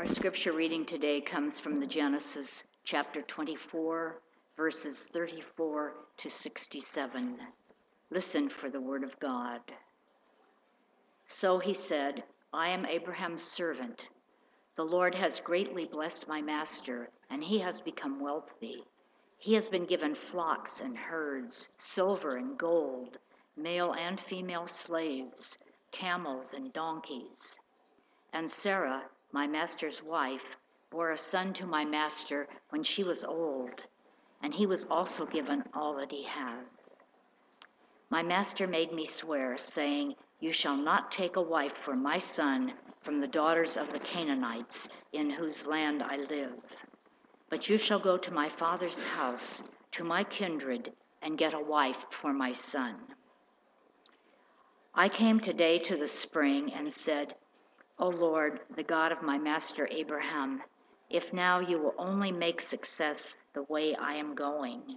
[0.00, 4.22] Our scripture reading today comes from the Genesis chapter 24,
[4.56, 7.38] verses 34 to 67.
[8.08, 9.60] Listen for the word of God.
[11.26, 14.08] So he said, I am Abraham's servant.
[14.74, 18.82] The Lord has greatly blessed my master, and he has become wealthy.
[19.36, 23.18] He has been given flocks and herds, silver and gold,
[23.54, 25.58] male and female slaves,
[25.92, 27.60] camels and donkeys.
[28.32, 29.02] And Sarah,
[29.32, 30.56] my master's wife,
[30.90, 33.82] bore a son to my master when she was old,
[34.42, 37.00] and he was also given all that he has.
[38.08, 42.74] My master made me swear, saying, You shall not take a wife for my son
[43.02, 46.84] from the daughters of the Canaanites, in whose land I live.
[47.48, 49.62] But you shall go to my father's house,
[49.92, 52.96] to my kindred, and get a wife for my son.
[54.92, 57.36] I came today to the spring and said,
[58.02, 60.62] O Lord, the God of my master Abraham,
[61.10, 64.96] if now you will only make success the way I am going.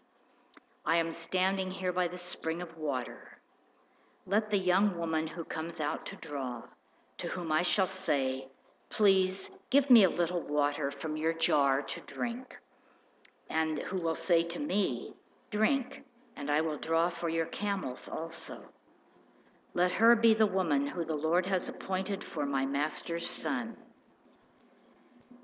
[0.85, 3.39] I am standing here by the spring of water.
[4.25, 6.63] Let the young woman who comes out to draw,
[7.17, 8.47] to whom I shall say,
[8.89, 12.57] Please give me a little water from your jar to drink,
[13.49, 15.13] and who will say to me,
[15.51, 16.05] Drink,
[16.37, 18.63] and I will draw for your camels also.
[19.75, 23.75] Let her be the woman who the Lord has appointed for my master's son.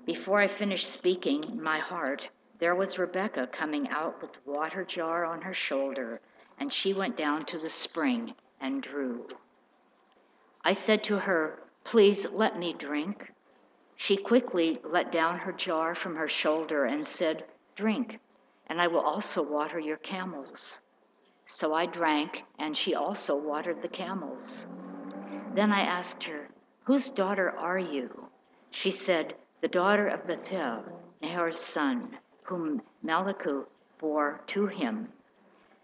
[0.04, 4.84] Before I finished speaking in my heart, there was Rebekah coming out with the water
[4.84, 6.20] jar on her shoulder,
[6.58, 9.26] and she went down to the spring and drew.
[10.64, 13.32] I said to her, Please let me drink.
[13.96, 18.20] She quickly let down her jar from her shoulder and said, Drink,
[18.68, 20.82] and I will also water your camels.
[21.52, 24.68] So I drank, and she also watered the camels.
[25.52, 26.48] Then I asked her,
[26.84, 28.28] Whose daughter are you?
[28.70, 30.84] She said, The daughter of Bethuel,
[31.20, 33.64] Nahor's son, whom Milcah
[33.98, 35.08] bore to him.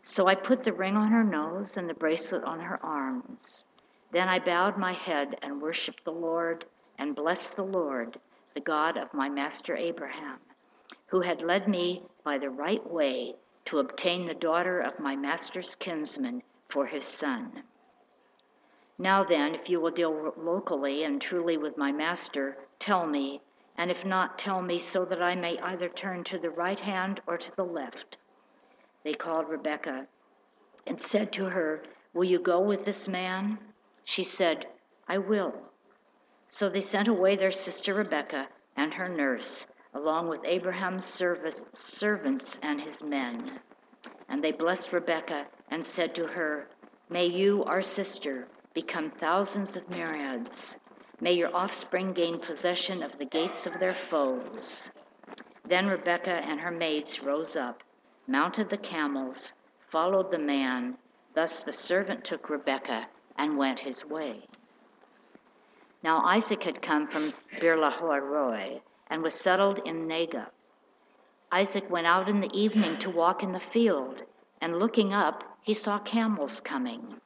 [0.04, 3.66] So I put the ring on her nose and the bracelet on her arms.
[4.12, 6.64] Then I bowed my head and worshiped the Lord
[6.96, 8.20] and blessed the Lord,
[8.54, 10.38] the God of my master Abraham,
[11.08, 13.34] who had led me by the right way
[13.66, 17.62] to obtain the daughter of my master's kinsman for his son.
[18.98, 23.42] Now then, if you will deal locally and truly with my master, tell me,
[23.76, 27.20] and if not, tell me so that I may either turn to the right hand
[27.26, 28.16] or to the left.
[29.04, 30.06] They called Rebekah
[30.86, 31.82] and said to her,
[32.14, 33.58] Will you go with this man?
[34.04, 34.66] She said,
[35.08, 35.52] I will.
[36.48, 42.80] So they sent away their sister Rebekah and her nurse along with Abraham's servants and
[42.80, 43.58] his men.
[44.28, 46.68] And they blessed Rebekah and said to her,
[47.08, 50.78] May you, our sister, become thousands of myriads.
[51.20, 54.90] May your offspring gain possession of the gates of their foes.
[55.66, 57.82] Then Rebekah and her maids rose up,
[58.28, 59.54] mounted the camels,
[59.88, 60.98] followed the man.
[61.34, 63.06] Thus the servant took Rebekah
[63.38, 64.42] and went his way.
[66.02, 70.48] Now Isaac had come from Beer-lahai-roi and was settled in Negev.
[71.52, 74.22] Isaac went out in the evening to walk in the field,
[74.60, 77.20] and looking up, he saw camels coming.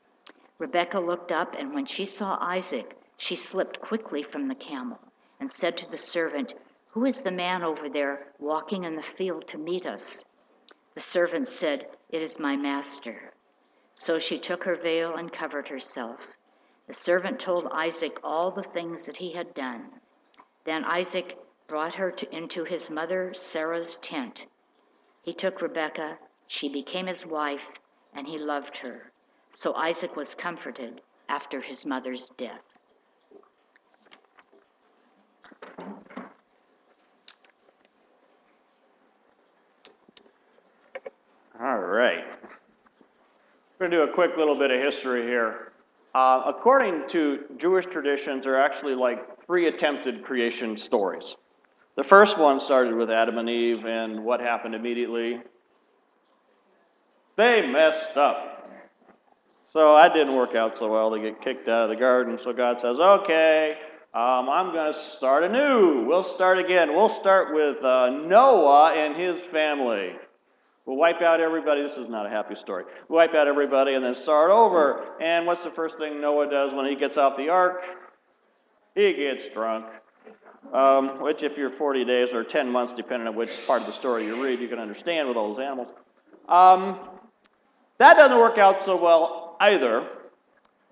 [0.59, 4.99] Rebekah looked up, and when she saw Isaac, she slipped quickly from the camel
[5.39, 6.55] and said to the servant,
[6.91, 10.25] Who is the man over there walking in the field to meet us?
[10.95, 13.33] The servant said, It is my master.
[13.95, 16.29] So she took her veil and covered herself.
[16.87, 19.87] The servant told Isaac all the things that he had done.
[20.65, 21.39] Then Isaac
[21.71, 24.47] brought her to, into his mother Sarah's tent.
[25.23, 27.69] He took Rebekah, she became his wife,
[28.13, 29.13] and he loved her.
[29.51, 32.65] So Isaac was comforted after his mother's death.
[41.61, 42.25] All right.
[43.79, 45.71] We're going to do a quick little bit of history here.
[46.17, 51.37] Uh, according to Jewish traditions, there are actually like three attempted creation stories.
[51.97, 55.41] The first one started with Adam and Eve, and what happened immediately?
[57.37, 58.69] They messed up.
[59.73, 61.11] So that didn't work out so well.
[61.11, 62.39] They get kicked out of the garden.
[62.43, 63.77] So God says, okay,
[64.13, 66.05] um, I'm going to start anew.
[66.07, 66.95] We'll start again.
[66.95, 70.17] We'll start with uh, Noah and his family.
[70.87, 71.83] We'll wipe out everybody.
[71.83, 72.85] This is not a happy story.
[73.09, 75.21] We'll wipe out everybody and then start over.
[75.21, 77.83] And what's the first thing Noah does when he gets out the ark?
[78.97, 79.87] He gets drunk.
[80.73, 83.93] Um, which, if you're 40 days or 10 months, depending on which part of the
[83.93, 85.89] story you read, you can understand with all those animals.
[86.49, 86.99] Um,
[87.99, 90.07] that doesn't work out so well either.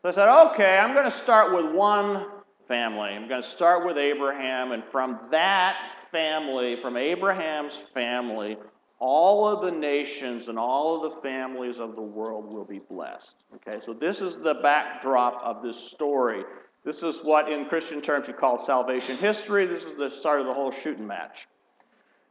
[0.02, 2.26] So I said, okay, I'm going to start with one
[2.66, 3.10] family.
[3.10, 5.76] I'm going to start with Abraham, and from that
[6.12, 8.56] family, from Abraham's family,
[9.00, 13.34] all of the nations and all of the families of the world will be blessed.
[13.56, 16.42] Okay, so this is the backdrop of this story.
[16.84, 19.66] This is what, in Christian terms, you call salvation history.
[19.66, 21.48] This is the start of the whole shooting match.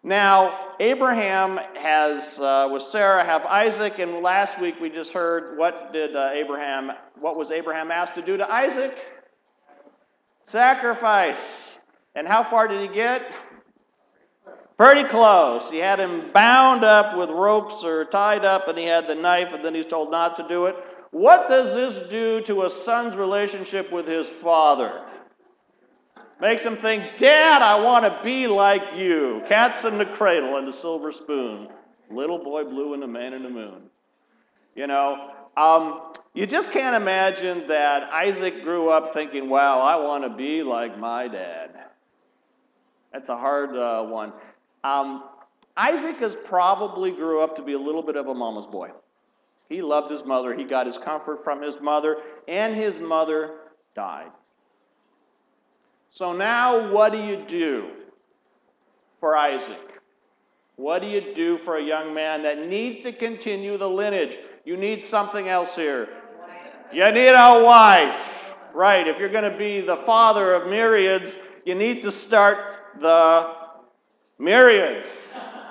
[0.04, 5.92] Now, Abraham has, uh, with Sarah, have Isaac, and last week we just heard what
[5.92, 8.98] did uh, Abraham, what was Abraham asked to do to Isaac?
[10.46, 11.74] Sacrifice.
[12.16, 13.34] And how far did he get?
[14.78, 15.70] Pretty close.
[15.70, 19.50] He had him bound up with ropes or tied up, and he had the knife,
[19.52, 20.76] and then he's told not to do it.
[21.12, 25.04] What does this do to a son's relationship with his father?
[26.40, 29.42] Makes him think, Dad, I want to be like you.
[29.48, 31.70] Cats in the cradle and the silver spoon.
[32.12, 33.84] Little boy blue and the man in the moon.
[34.76, 40.24] You know, um, you just can't imagine that Isaac grew up thinking, wow, I want
[40.24, 41.72] to be like my dad.
[43.12, 44.34] That's a hard uh, one.
[44.84, 45.24] Um,
[45.76, 48.92] Isaac has probably grew up to be a little bit of a mama's boy.
[49.70, 50.56] He loved his mother.
[50.56, 52.18] He got his comfort from his mother,
[52.48, 53.56] and his mother
[53.96, 54.32] died.
[56.10, 57.90] So now, what do you do
[59.20, 60.02] for Isaac?
[60.78, 64.38] What do you do for a young man that needs to continue the lineage?
[64.64, 66.08] You need something else here.
[66.94, 68.34] You need a wife.
[68.74, 72.60] Right, if you're going to be the father of myriads, you need to start
[73.02, 73.56] the
[74.38, 75.08] myriads.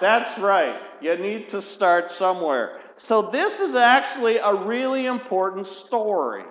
[0.00, 0.81] That's right.
[1.00, 2.81] You need to start somewhere.
[2.96, 6.44] So, this is actually a really important story.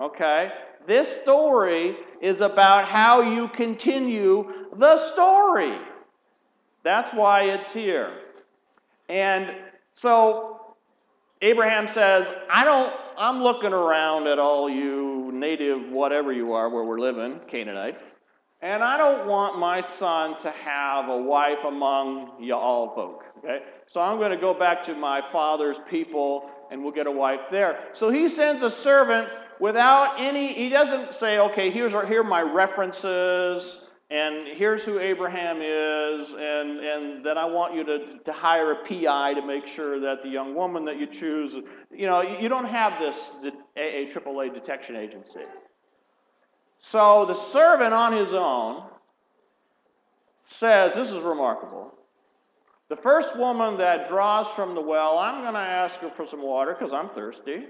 [0.00, 0.52] Okay?
[0.86, 5.78] This story is about how you continue the story.
[6.82, 8.12] That's why it's here.
[9.08, 9.54] And
[9.92, 10.74] so
[11.42, 16.84] Abraham says, I don't, I'm looking around at all you native, whatever you are, where
[16.84, 18.12] we're living, Canaanites,
[18.60, 23.24] and I don't want my son to have a wife among y'all folk.
[23.38, 23.60] Okay?
[23.86, 27.40] So I'm going to go back to my father's people and we'll get a wife
[27.50, 27.88] there.
[27.94, 29.28] So he sends a servant
[29.60, 34.98] without any, he doesn't say, okay, here's our, here are my references, and here's who
[34.98, 39.66] Abraham is, and, and then I want you to, to hire a PI to make
[39.66, 41.52] sure that the young woman that you choose,
[41.90, 43.30] you know, you don't have this
[43.76, 45.40] AA, AAA detection agency.
[46.78, 48.84] So the servant on his own
[50.48, 51.92] says, this is remarkable.
[52.88, 56.42] The first woman that draws from the well, I'm going to ask her for some
[56.42, 57.66] water because I'm thirsty.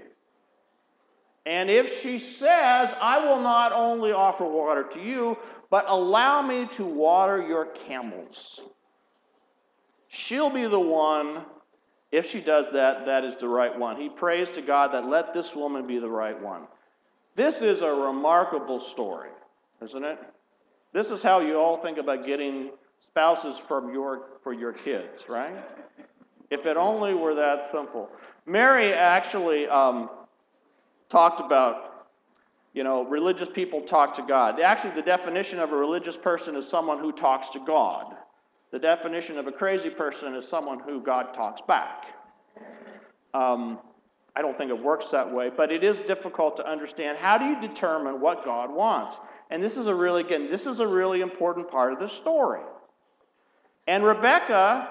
[1.45, 5.37] And if she says, I will not only offer water to you,
[5.69, 8.61] but allow me to water your camels,
[10.07, 11.43] she'll be the one,
[12.11, 13.99] if she does that, that is the right one.
[13.99, 16.63] He prays to God that let this woman be the right one.
[17.35, 19.29] This is a remarkable story,
[19.83, 20.19] isn't it?
[20.93, 22.71] This is how you all think about getting
[23.01, 25.55] spouses from your, for your kids, right?
[26.49, 28.09] If it only were that simple.
[28.45, 30.09] Mary actually um,
[31.09, 32.07] talked about,
[32.73, 34.59] you know, religious people talk to God.
[34.59, 38.15] Actually, the definition of a religious person is someone who talks to God.
[38.71, 42.05] The definition of a crazy person is someone who God talks back.
[43.33, 43.79] Um,
[44.35, 47.17] I don't think it works that way, but it is difficult to understand.
[47.17, 49.17] How do you determine what God wants?
[49.49, 52.61] And this is a really, again, this is a really important part of the story.
[53.89, 54.87] And Rebekah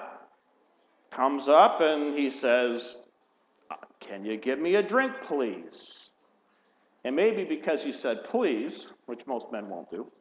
[1.09, 2.97] comes up and he says,
[4.01, 6.09] Can you give me a drink, please?
[7.05, 10.11] And maybe because he said please, which most men won't do,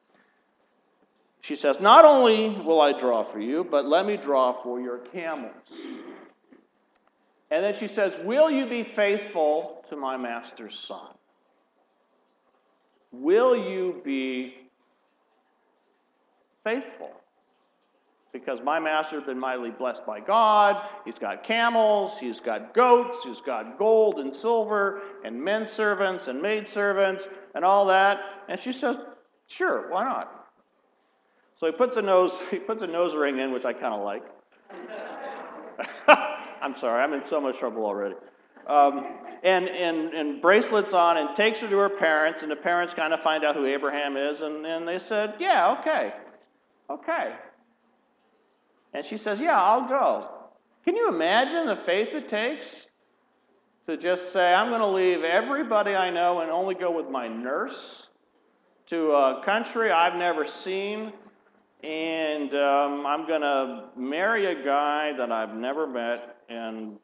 [1.41, 4.99] she says, Not only will I draw for you, but let me draw for your
[4.99, 5.57] camels.
[7.51, 11.15] And then she says, Will you be faithful to my master's son?
[13.11, 14.55] Will you be
[16.63, 17.11] faithful?
[18.33, 20.87] Because my master has been mightily blessed by God.
[21.05, 26.41] He's got camels, he's got goats, he's got gold and silver, and men servants and
[26.41, 28.19] maid servants, and all that.
[28.49, 28.97] And she says,
[29.47, 30.47] Sure, why not?
[31.59, 34.05] So he puts a nose, he puts a nose ring in, which I kind of
[34.05, 34.23] like.
[36.61, 38.15] I'm sorry, I'm in so much trouble already.
[38.67, 39.07] Um,
[39.43, 43.15] and, and, and bracelets on and takes her to her parents, and the parents kind
[43.15, 46.13] of find out who Abraham is, and, and they said, Yeah, okay,
[46.91, 47.35] okay.
[48.95, 50.29] And she says, Yeah, I'll go.
[50.85, 52.87] Can you imagine the faith it takes
[53.87, 57.29] to just say, I'm going to leave everybody I know and only go with my
[57.29, 58.07] nurse
[58.87, 61.13] to a country I've never seen,
[61.83, 66.99] and um, I'm going to marry a guy that I've never met, and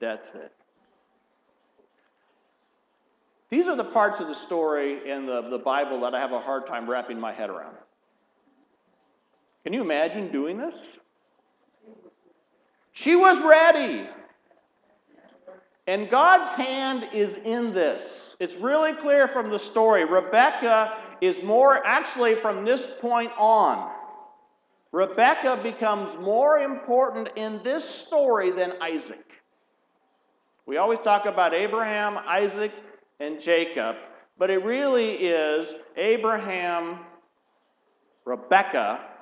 [0.00, 0.52] that's it.
[3.50, 6.40] These are the parts of the story in the, the Bible that I have a
[6.40, 7.76] hard time wrapping my head around.
[9.66, 10.76] Can you imagine doing this?
[12.92, 14.08] She was ready.
[15.88, 18.36] And God's hand is in this.
[18.38, 20.04] It's really clear from the story.
[20.04, 23.90] Rebekah is more, actually, from this point on,
[24.92, 29.32] Rebekah becomes more important in this story than Isaac.
[30.64, 32.70] We always talk about Abraham, Isaac,
[33.18, 33.96] and Jacob,
[34.38, 37.00] but it really is Abraham,
[38.24, 39.15] Rebekah,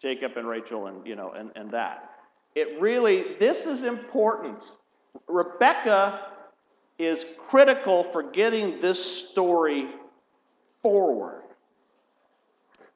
[0.00, 2.10] Jacob and Rachel, and you know, and, and that.
[2.54, 4.58] It really, this is important.
[5.28, 6.28] Rebekah
[6.98, 9.88] is critical for getting this story
[10.82, 11.42] forward.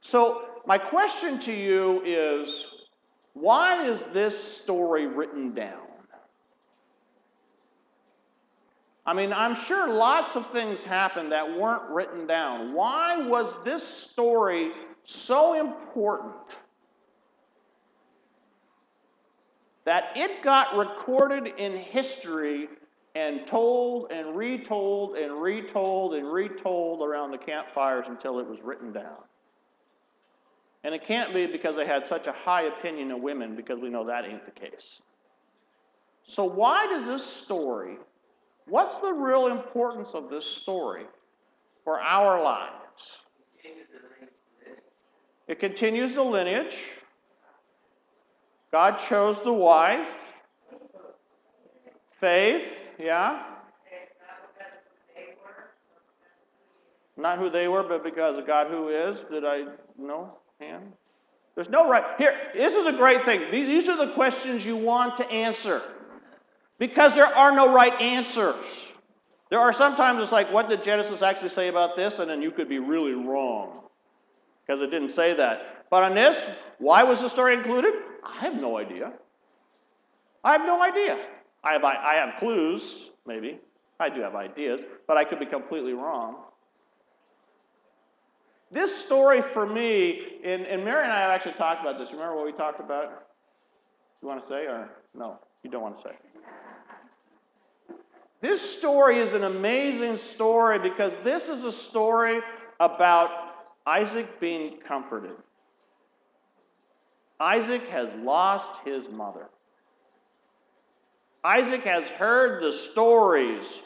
[0.01, 2.67] So, my question to you is
[3.35, 5.79] why is this story written down?
[9.07, 12.75] I mean, I'm sure lots of things happened that weren't written down.
[12.75, 14.73] Why was this story
[15.05, 16.35] so important
[19.85, 22.69] that it got recorded in history
[23.15, 28.93] and told and retold and retold and retold around the campfires until it was written
[28.93, 29.19] down?
[30.85, 33.91] And it can't be because they had such a high opinion of women, because we
[33.91, 35.01] know that ain't the case.
[36.25, 37.97] So, why does this story
[38.71, 41.05] What's the real importance of this story
[41.83, 43.19] for our lives?
[45.49, 46.93] It continues the lineage.
[48.73, 50.33] God chose the wife.
[52.13, 53.43] Faith, yeah.
[57.17, 59.25] Not who they were, but because of God who is.
[59.25, 59.65] Did I
[59.99, 60.39] know?
[60.59, 60.93] Hand?
[61.55, 62.05] There's no right.
[62.17, 63.51] Here, this is a great thing.
[63.51, 65.83] These are the questions you want to answer.
[66.79, 68.87] Because there are no right answers.
[69.51, 72.21] There are sometimes it's like, what did Genesis actually say about this?
[72.21, 73.81] And then you could be really wrong
[74.65, 75.87] because it didn't say that.
[75.91, 76.47] But on this,
[76.79, 77.93] why was the story included?
[78.25, 79.13] I have no idea.
[80.45, 81.19] I have no idea.
[81.63, 83.59] I have, I have clues, maybe.
[83.99, 86.37] I do have ideas, but I could be completely wrong.
[88.73, 92.11] This story for me, and, and Mary and I have actually talked about this.
[92.13, 93.27] Remember what we talked about?
[94.23, 95.39] You want to say, or no?
[95.63, 96.15] You don't want to say?
[98.41, 102.41] This story is an amazing story because this is a story
[102.79, 103.31] about
[103.87, 105.33] Isaac being comforted.
[107.41, 109.49] Isaac has lost his mother.
[111.43, 113.81] Isaac has heard the stories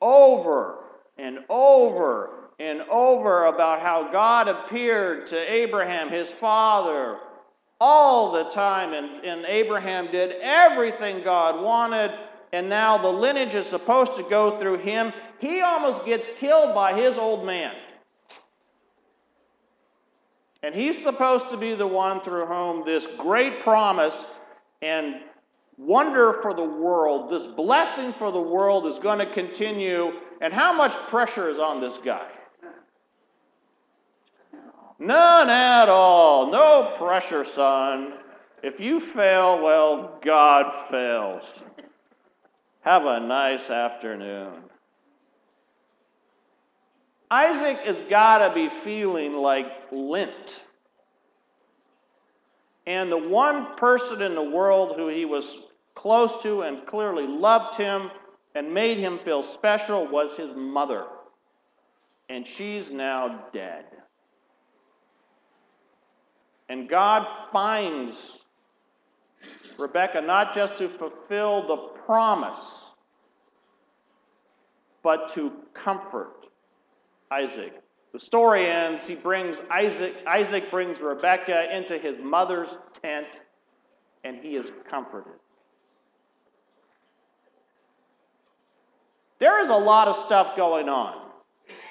[0.00, 0.84] over
[1.18, 7.18] and over and over about how God appeared to Abraham, his father,
[7.80, 8.94] all the time.
[8.94, 12.12] And, and Abraham did everything God wanted
[12.54, 16.94] and now the lineage is supposed to go through him, he almost gets killed by
[16.94, 17.74] his old man.
[20.64, 24.26] And he's supposed to be the one through whom this great promise
[24.80, 25.16] and
[25.76, 30.12] wonder for the world, this blessing for the world is going to continue.
[30.40, 32.30] And how much pressure is on this guy?
[34.98, 36.50] None at all.
[36.50, 38.14] No pressure, son.
[38.62, 41.44] If you fail, well, God fails.
[42.80, 44.62] Have a nice afternoon.
[47.34, 50.62] Isaac has got to be feeling like lint.
[52.86, 55.62] And the one person in the world who he was
[55.96, 58.12] close to and clearly loved him
[58.54, 61.06] and made him feel special was his mother.
[62.28, 63.86] And she's now dead.
[66.68, 68.38] And God finds
[69.76, 72.84] Rebekah not just to fulfill the promise,
[75.02, 76.43] but to comfort
[77.30, 77.72] Isaac.
[78.12, 82.68] The story ends, he brings Isaac, Isaac brings Rebekah into his mother's
[83.02, 83.26] tent,
[84.22, 85.32] and he is comforted.
[89.40, 91.24] There is a lot of stuff going on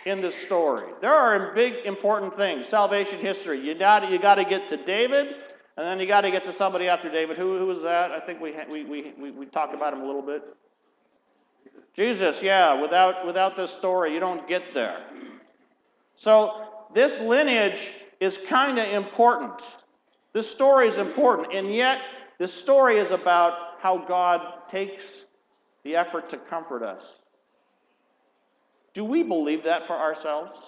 [0.05, 0.91] in this story.
[1.01, 2.67] There are big, important things.
[2.67, 3.59] Salvation history.
[3.59, 5.35] You got, you got to get to David.
[5.75, 7.37] And then you got to get to somebody after David.
[7.37, 8.11] Who, who was that?
[8.11, 10.43] I think we, we, we, we, we talked about him a little bit.
[11.96, 15.05] Jesus, yeah, without, without this story, you don't get there.
[16.15, 19.77] So this lineage is kind of important.
[20.34, 22.00] This story is important, and yet
[22.39, 25.22] this story is about how God takes
[25.84, 27.05] the effort to comfort us.
[28.93, 30.60] Do we believe that for ourselves?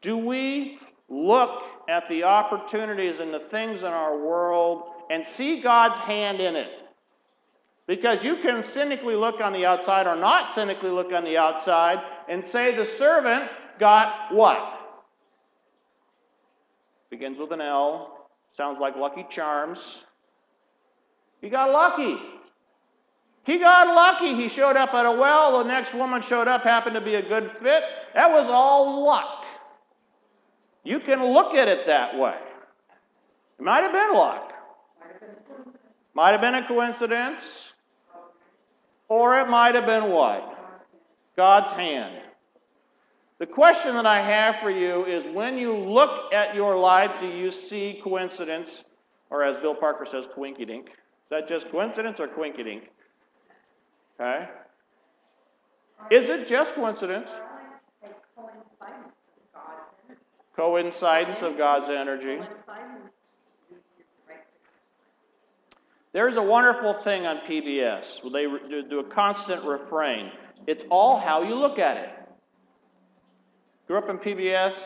[0.00, 0.78] Do we
[1.12, 6.56] look at the opportunities and the things in our world and see God's hand in
[6.56, 6.70] it.
[7.92, 11.98] Because you can cynically look on the outside or not cynically look on the outside
[12.26, 14.80] and say the servant got what?
[17.10, 20.00] Begins with an L, sounds like Lucky Charms.
[21.42, 22.16] He got lucky.
[23.44, 24.36] He got lucky.
[24.36, 25.58] He showed up at a well.
[25.58, 27.82] The next woman showed up, happened to be a good fit.
[28.14, 29.44] That was all luck.
[30.82, 32.38] You can look at it that way.
[33.58, 34.50] It might have been luck.
[36.14, 37.71] Might have been a coincidence.
[39.08, 40.48] Or it might have been what?
[41.36, 42.18] God's hand.
[43.38, 47.26] The question that I have for you is when you look at your life, do
[47.26, 48.84] you see coincidence?
[49.30, 50.88] Or as Bill Parker says, quinky dink.
[50.88, 50.94] Is
[51.30, 52.84] that just coincidence or quinky dink?
[54.20, 54.48] Okay?
[56.10, 57.30] Is it just coincidence?
[60.54, 62.38] Coincidence of God's energy.
[66.12, 70.30] There's a wonderful thing on PBS where they do a constant refrain.
[70.66, 72.10] It's all how you look at it.
[73.86, 74.78] Grew up in PBS?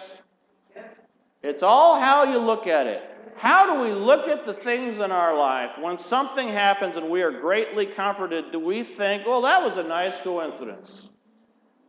[1.43, 3.03] It's all how you look at it.
[3.37, 7.23] How do we look at the things in our life when something happens and we
[7.23, 8.51] are greatly comforted?
[8.51, 11.03] Do we think, well, that was a nice coincidence?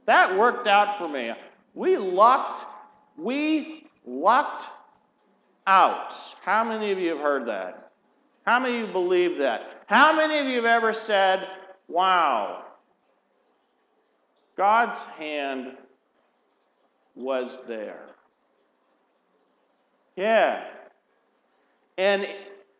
[0.06, 1.32] That worked out for me.
[1.74, 2.65] We lucked,
[3.17, 4.67] we lucked
[5.65, 6.13] out.
[6.41, 7.87] How many of you have heard that?
[8.47, 9.83] How many of you believe that?
[9.87, 11.49] How many of you have ever said,
[11.89, 12.63] wow,
[14.55, 15.73] God's hand
[17.13, 18.05] was there?
[20.15, 20.63] Yeah.
[21.97, 22.25] And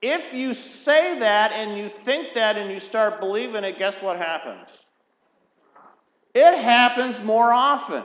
[0.02, 4.16] if you say that and you think that and you start believing it, guess what
[4.16, 4.70] happens?
[6.34, 8.04] It happens more often.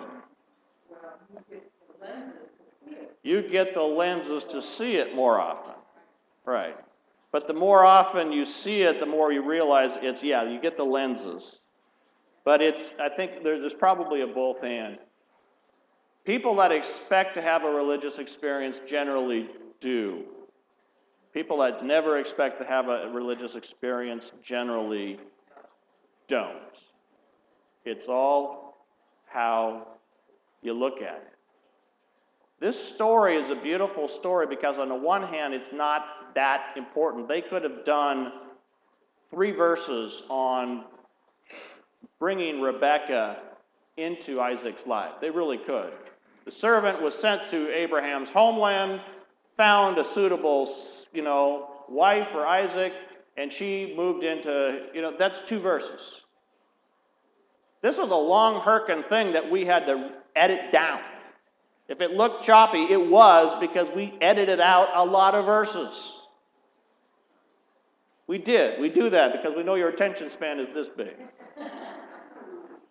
[3.23, 5.75] You get the lenses to see it more often.
[6.45, 6.77] Right.
[7.33, 10.77] But the more often you see it, the more you realize it's, yeah, you get
[10.77, 11.61] the lenses.
[12.45, 14.99] But it's, I think there's probably a both and.
[16.25, 19.49] People that expect to have a religious experience generally
[19.81, 20.25] do.
[21.33, 25.19] People that never expect to have a religious experience generally
[26.29, 26.79] don't.
[27.87, 28.87] It's all
[29.27, 29.89] how
[30.61, 31.33] you look at it.
[32.61, 37.29] This story is a beautiful story because, on the one hand, it's not that important.
[37.29, 38.33] They could have done
[39.31, 40.85] three verses on
[42.19, 43.39] bringing Rebekah
[43.97, 45.13] into Isaac's life.
[45.21, 45.93] They really could.
[46.45, 49.01] The servant was sent to Abraham's homeland,
[49.57, 50.69] found a suitable,
[51.13, 52.93] you know, wife for Isaac,
[53.37, 56.21] and she moved into, you know, that's two verses.
[57.81, 61.01] This was a long Herkin thing that we had to edit down.
[61.89, 66.22] If it looked choppy, it was because we edited out a lot of verses.
[68.33, 68.81] We did.
[68.81, 71.17] We do that because we know your attention span is this big.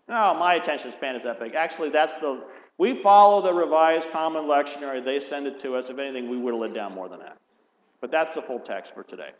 [0.07, 1.55] No, my attention span is that big.
[1.55, 2.43] Actually, that's the
[2.77, 5.03] we follow the revised common lectionary.
[5.03, 5.89] They send it to us.
[5.89, 7.37] If anything, we whittle it down more than that.
[8.01, 9.31] But that's the full text for today.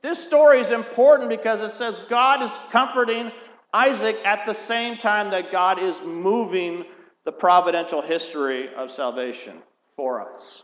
[0.00, 3.32] This story is important because it says God is comforting
[3.74, 6.84] Isaac at the same time that God is moving
[7.26, 9.58] the providential history of salvation
[9.94, 10.62] for us.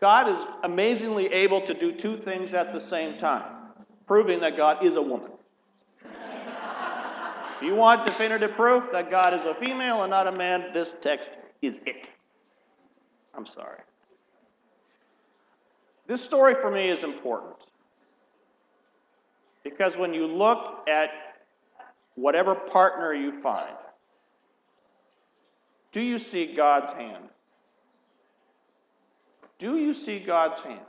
[0.00, 3.44] God is amazingly able to do two things at the same time,
[4.06, 5.30] proving that God is a woman.
[7.56, 10.96] if you want definitive proof that God is a female and not a man, this
[11.02, 11.28] text
[11.60, 12.08] is it.
[13.34, 13.80] I'm sorry.
[16.06, 17.56] This story for me is important
[19.62, 21.10] because when you look at
[22.14, 23.76] whatever partner you find,
[25.92, 27.28] do you see God's hand?
[29.60, 30.80] Do you see God's hand?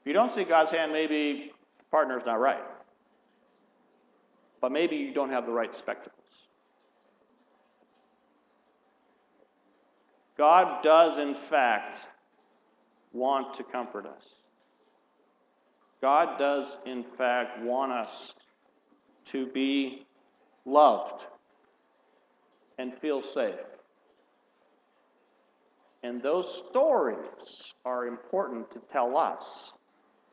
[0.00, 2.64] If you don't see God's hand, maybe the partner's not right.
[4.62, 6.16] But maybe you don't have the right spectacles.
[10.38, 12.00] God does, in fact,
[13.12, 14.22] want to comfort us.
[16.00, 18.32] God does, in fact, want us
[19.26, 20.06] to be
[20.64, 21.22] loved
[22.80, 23.54] and feel safe.
[26.02, 29.74] And those stories are important to tell us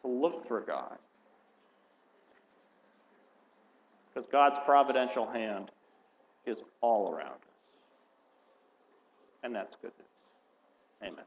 [0.02, 0.98] to look for God.
[4.14, 5.72] Because God's providential hand
[6.46, 7.42] is all around us.
[9.44, 9.92] And that's good
[11.02, 11.12] news.
[11.12, 11.26] Amen.